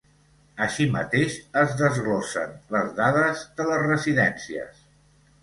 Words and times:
Així 0.65 0.87
mateix, 0.95 1.35
es 1.63 1.75
desglossen 1.81 2.57
les 2.77 2.89
dades 3.01 3.45
de 3.61 3.69
les 3.71 3.87
residències. 3.91 4.83